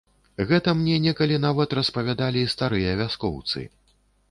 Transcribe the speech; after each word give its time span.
Гэта 0.51 0.71
мне 0.79 0.95
некалі 1.03 1.37
нават 1.43 1.77
распавядалі 1.79 2.47
старыя 2.57 2.99
вяскоўцы. 3.05 3.59